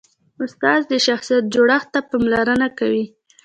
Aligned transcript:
استاد 0.43 0.81
د 0.91 0.93
شخصیت 1.07 1.43
جوړښت 1.53 1.89
ته 1.93 1.99
پاملرنه 2.09 2.67
کوي. 2.79 3.05